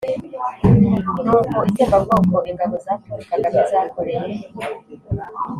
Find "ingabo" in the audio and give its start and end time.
2.51-2.75